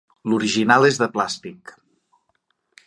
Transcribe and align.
L'original 0.31 0.87
és 0.89 0.97
de 1.03 1.09
plàstic. 1.19 1.75